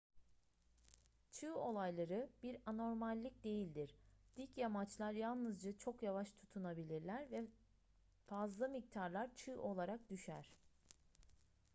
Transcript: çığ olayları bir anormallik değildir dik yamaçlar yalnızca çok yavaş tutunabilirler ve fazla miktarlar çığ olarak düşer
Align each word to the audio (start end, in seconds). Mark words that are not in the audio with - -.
çığ 1.31 1.55
olayları 1.55 2.29
bir 2.43 2.57
anormallik 2.65 3.43
değildir 3.43 3.95
dik 4.37 4.57
yamaçlar 4.57 5.11
yalnızca 5.11 5.77
çok 5.77 6.03
yavaş 6.03 6.31
tutunabilirler 6.31 7.31
ve 7.31 7.45
fazla 8.25 8.67
miktarlar 8.67 9.35
çığ 9.35 9.61
olarak 9.61 10.09
düşer 10.09 10.53